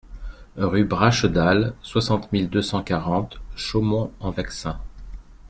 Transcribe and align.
Rue 0.57 0.83
Brachedal, 0.83 1.75
soixante 1.83 2.31
mille 2.33 2.49
deux 2.49 2.63
cent 2.63 2.81
quarante 2.81 3.37
Chaumont-en-Vexin 3.55 4.79